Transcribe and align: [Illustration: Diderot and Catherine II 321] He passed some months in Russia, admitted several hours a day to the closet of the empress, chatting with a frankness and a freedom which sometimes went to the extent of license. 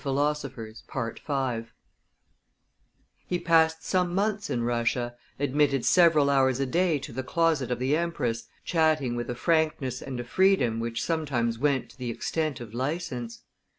[Illustration: 0.03 0.51
Diderot 0.51 0.67
and 0.67 0.87
Catherine 0.87 1.57
II 1.59 1.63
321] 1.63 1.69
He 3.27 3.37
passed 3.45 3.83
some 3.83 4.15
months 4.15 4.49
in 4.49 4.63
Russia, 4.63 5.15
admitted 5.39 5.85
several 5.85 6.31
hours 6.31 6.59
a 6.59 6.65
day 6.65 6.97
to 6.97 7.13
the 7.13 7.21
closet 7.21 7.69
of 7.69 7.77
the 7.77 7.95
empress, 7.95 8.47
chatting 8.65 9.15
with 9.15 9.29
a 9.29 9.35
frankness 9.35 10.01
and 10.01 10.19
a 10.19 10.23
freedom 10.23 10.79
which 10.79 11.03
sometimes 11.03 11.59
went 11.59 11.91
to 11.91 11.99
the 11.99 12.09
extent 12.09 12.59
of 12.59 12.73
license. 12.73 13.43